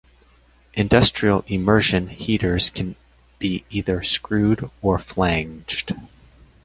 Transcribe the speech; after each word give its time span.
Industrial 0.73 1.43
immersion 1.45 2.07
heaters 2.07 2.71
can 2.71 2.95
be 3.37 3.63
either 3.69 4.01
screwed 4.01 4.67
or 4.81 4.97
flanged. 4.97 5.93